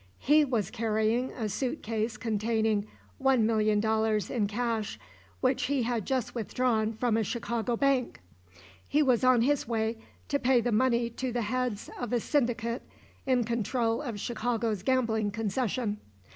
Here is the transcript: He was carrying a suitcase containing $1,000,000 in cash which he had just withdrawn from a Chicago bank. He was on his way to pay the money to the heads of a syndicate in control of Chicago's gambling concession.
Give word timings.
He 0.17 0.43
was 0.43 0.71
carrying 0.71 1.29
a 1.33 1.47
suitcase 1.47 2.17
containing 2.17 2.87
$1,000,000 3.21 4.31
in 4.31 4.47
cash 4.47 4.99
which 5.41 5.65
he 5.67 5.83
had 5.83 6.07
just 6.07 6.33
withdrawn 6.33 6.93
from 6.93 7.15
a 7.17 7.23
Chicago 7.23 7.77
bank. 7.77 8.19
He 8.89 9.03
was 9.03 9.23
on 9.23 9.43
his 9.43 9.67
way 9.67 9.99
to 10.29 10.39
pay 10.39 10.59
the 10.59 10.71
money 10.71 11.11
to 11.11 11.31
the 11.31 11.43
heads 11.43 11.87
of 11.99 12.13
a 12.13 12.19
syndicate 12.19 12.81
in 13.27 13.43
control 13.43 14.01
of 14.01 14.19
Chicago's 14.19 14.81
gambling 14.81 15.29
concession. 15.29 15.99